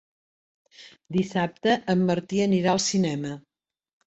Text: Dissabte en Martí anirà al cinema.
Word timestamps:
Dissabte 1.17 1.75
en 1.95 2.01
Martí 2.09 2.41
anirà 2.47 2.73
al 2.73 2.83
cinema. 2.89 3.37